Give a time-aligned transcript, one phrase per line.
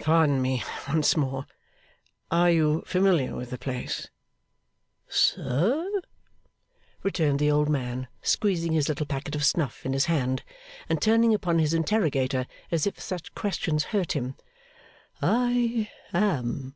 [0.00, 1.46] 'Pardon me once more.
[2.28, 4.08] Are you familiar with the place?'
[5.06, 6.02] 'Sir,'
[7.04, 10.42] returned the old man, squeezing his little packet of snuff in his hand,
[10.88, 14.34] and turning upon his interrogator as if such questions hurt him.
[15.22, 16.74] 'I am.